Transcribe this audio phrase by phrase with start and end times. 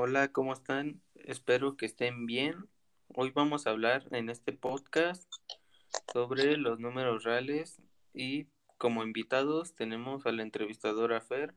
[0.00, 1.02] Hola, ¿cómo están?
[1.16, 2.68] Espero que estén bien.
[3.16, 5.28] Hoy vamos a hablar en este podcast
[6.12, 7.82] sobre los números reales
[8.14, 11.52] y como invitados tenemos a la entrevistadora Fer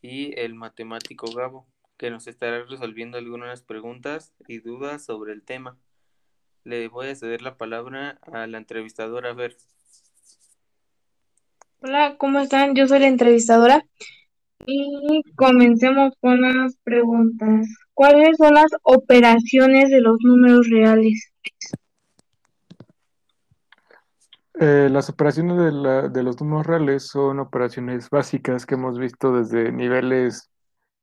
[0.00, 1.66] y el matemático Gabo,
[1.96, 5.76] que nos estará resolviendo algunas preguntas y dudas sobre el tema.
[6.62, 9.56] Le voy a ceder la palabra a la entrevistadora Fer.
[11.80, 12.76] Hola, ¿cómo están?
[12.76, 13.84] Yo soy la entrevistadora
[14.66, 17.66] y comencemos con las preguntas.
[17.94, 21.32] ¿Cuáles son las operaciones de los números reales?
[24.60, 29.32] Eh, las operaciones de, la- de los números reales son operaciones básicas que hemos visto
[29.32, 30.50] desde niveles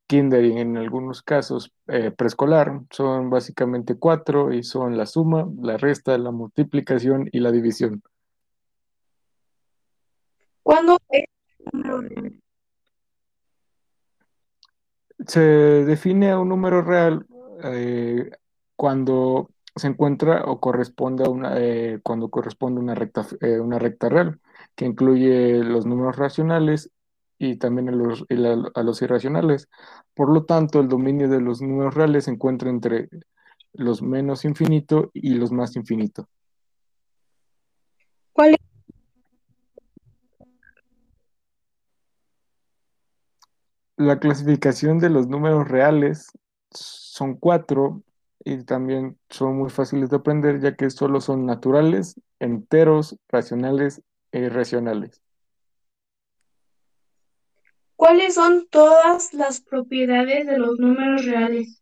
[0.07, 2.81] kinder y en algunos casos eh, preescolar.
[2.91, 8.01] Son básicamente cuatro y son la suma, la resta, la multiplicación y la división.
[10.63, 11.25] ¿Cuándo es
[11.73, 12.41] número real?
[15.25, 17.25] Se define a un número real
[17.63, 18.29] eh,
[18.75, 23.79] cuando se encuentra o corresponde a una, eh, cuando corresponde a una recta, eh, una
[23.79, 24.39] recta real,
[24.75, 26.91] que incluye los números racionales
[27.39, 28.25] y también a los,
[28.75, 29.69] a los irracionales.
[30.13, 33.09] Por lo tanto, el dominio de los números reales se encuentra entre
[33.73, 36.27] los menos infinito y los más infinito.
[38.33, 38.76] ¿Cuál es?
[43.97, 46.31] La clasificación de los números reales
[46.69, 48.03] son cuatro
[48.45, 54.41] y también son muy fáciles de aprender ya que solo son naturales, enteros, racionales e
[54.41, 55.19] irracionales.
[57.95, 61.81] ¿Cuáles son todas las propiedades de los números reales?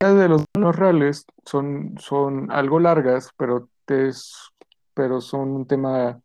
[0.00, 4.50] Las de los números reales son, son algo largas, pero, es,
[4.94, 6.20] pero son un tema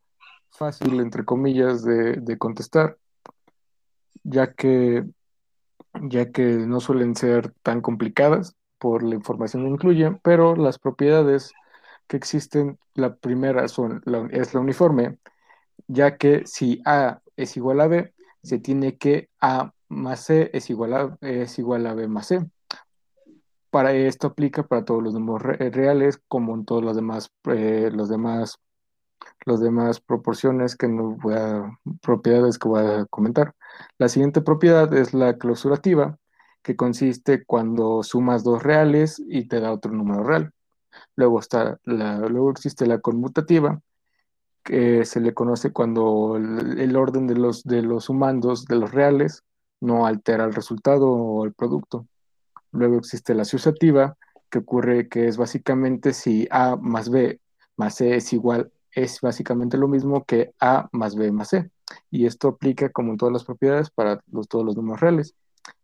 [0.54, 2.98] fácil, entre comillas, de, de contestar,
[4.24, 5.06] ya que,
[6.02, 11.52] ya que no suelen ser tan complicadas por la información que incluyen, pero las propiedades
[12.08, 15.18] que existen, la primera son, es la uniforme,
[15.88, 20.70] ya que si A es igual a B, se tiene que A más C es
[20.70, 22.46] igual a, es igual a B más C.
[23.70, 27.90] Para esto aplica para todos los números re- reales, como en todos los demás, eh,
[27.92, 28.60] los demás,
[29.46, 33.56] los demás proporciones que no voy a, propiedades que voy a comentar.
[33.98, 36.18] La siguiente propiedad es la clausurativa,
[36.62, 40.54] que consiste cuando sumas dos reales y te da otro número real.
[41.16, 43.82] Luego está la, luego existe la conmutativa,
[44.64, 48.92] que se le conoce cuando el, el orden de los, de los sumandos de los
[48.92, 49.44] reales
[49.82, 52.08] no altera el resultado o el producto.
[52.72, 54.16] Luego existe la asociativa,
[54.50, 57.42] que ocurre que es básicamente si A más B
[57.76, 61.70] más C es igual, es básicamente lo mismo que A más B más C.
[62.12, 65.36] Y esto aplica como en todas las propiedades para todos los números reales.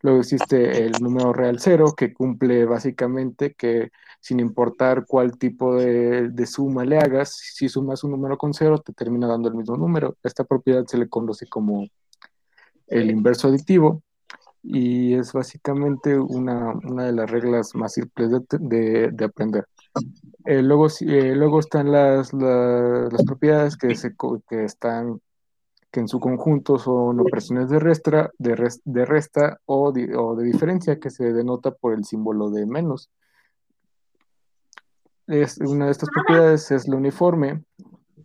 [0.02, 6.46] Luego existe el número real cero, que cumple básicamente que sin importar cuál tipo de,
[6.46, 10.18] suma le hagas, si sumas un número con cero, te termina dando el mismo número.
[10.24, 11.88] Esta propiedad se le conoce como
[12.88, 14.04] el inverso aditivo
[14.62, 19.66] y es básicamente una, una de las reglas más simples de aprender.
[20.50, 24.16] Eh, luego, eh, luego están las, la- las propiedades que, se,
[24.50, 25.22] que están
[25.92, 30.36] que en su conjunto son operaciones de resta, de, res- de resta o, di- o
[30.36, 33.12] de diferencia que se denota por el símbolo de menos.
[35.28, 37.64] Es, una de estas propiedades es la uniforme,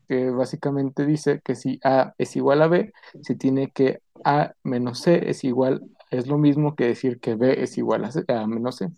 [0.08, 5.00] que básicamente dice que si A es igual a B, se tiene que A menos
[5.00, 8.10] C es igual, es lo mismo que decir que B es igual a,
[8.40, 8.88] a menos C.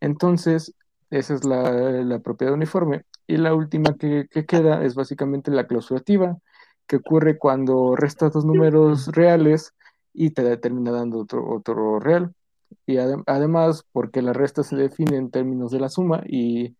[0.00, 0.74] Entonces,
[1.10, 3.04] esa es la, la propiedad uniforme.
[3.26, 6.38] Y la última que, que queda es básicamente la clausurativa,
[6.86, 9.74] que ocurre cuando restas dos números reales
[10.12, 12.34] y te termina dando otro, otro real.
[12.86, 16.76] Y adem- además, porque la resta se define en términos de la suma y,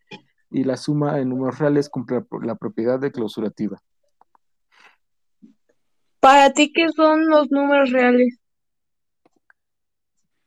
[0.50, 3.81] y la suma en números reales cumple la propiedad de clausurativa.
[6.21, 8.38] ¿Para ti qué son los números reales?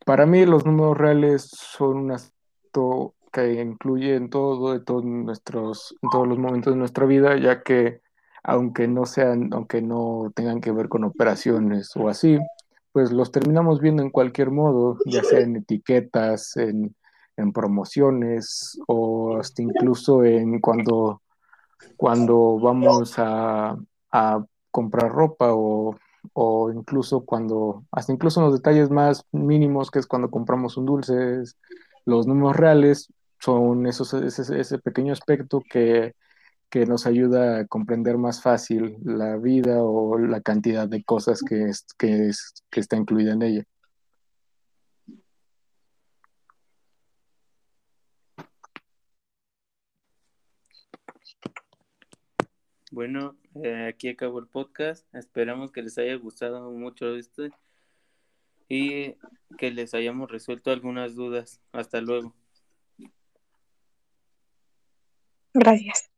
[0.06, 5.96] Para mí los números reales son un aspecto que incluye en todo, de todos nuestros,
[6.02, 8.02] en todos los momentos de nuestra vida, ya que
[8.44, 12.38] aunque no sean, aunque no tengan que ver con operaciones o así,
[12.92, 16.96] pues los terminamos viendo en cualquier modo, ya sea en etiquetas, en,
[17.38, 21.22] en promociones o hasta incluso en cuando,
[21.98, 23.76] cuando vamos a,
[24.12, 25.96] a comprar ropa o,
[26.34, 30.86] o incluso cuando, hasta incluso en los detalles más mínimos, que es cuando compramos un
[30.86, 31.44] dulce,
[32.06, 33.10] los números reales
[33.44, 36.16] son esos, ese, ese pequeño aspecto que,
[36.70, 41.66] que nos ayuda a comprender más fácil la vida o la cantidad de cosas que,
[41.66, 43.64] es, que, es, que está incluida en ella.
[52.92, 55.06] Bueno, eh, aquí acabo el podcast.
[55.14, 57.44] Esperamos que les haya gustado mucho esto
[58.70, 59.16] y
[59.58, 61.60] que les hayamos resuelto algunas dudas.
[61.74, 62.34] Hasta luego.
[65.54, 66.13] Gracias.